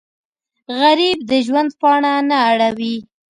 [0.79, 2.95] غریب د ژوند پاڼه نه اړوي